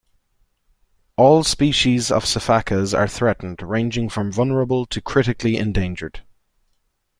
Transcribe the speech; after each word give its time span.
All 1.15 1.43
species 1.43 2.09
of 2.11 2.23
sifakas 2.23 2.97
are 2.97 3.07
threatened, 3.07 3.61
ranging 3.61 4.09
from 4.09 4.31
vulnerable 4.31 4.87
to 4.87 4.99
critically 4.99 5.57
endangered. 5.57 6.21